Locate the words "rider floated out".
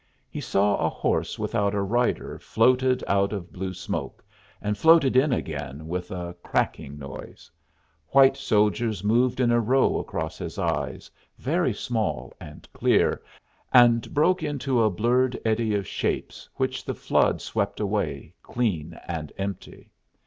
1.83-3.31